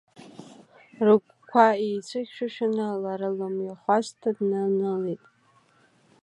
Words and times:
Ргәқәа 1.07 1.65
еицәыхьшәашәаны, 1.85 2.87
лара 3.03 3.29
лымҩахәасҭа 3.37 4.29
днанылеит. 4.37 5.23